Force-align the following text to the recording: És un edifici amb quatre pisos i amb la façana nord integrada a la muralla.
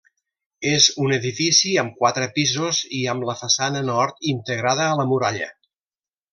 És 0.69 0.87
un 1.07 1.13
edifici 1.17 1.73
amb 1.81 1.93
quatre 1.99 2.29
pisos 2.39 2.81
i 3.01 3.03
amb 3.15 3.29
la 3.31 3.37
façana 3.43 3.87
nord 3.93 4.29
integrada 4.35 4.89
a 4.91 5.01
la 5.03 5.07
muralla. 5.15 5.55